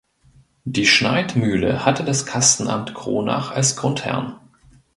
Die 0.63 0.87
Schneidmühle 0.87 1.85
hatte 1.85 2.03
das 2.03 2.25
Kastenamt 2.25 2.95
Kronach 2.95 3.51
als 3.51 3.75
Grundherrn. 3.75 4.35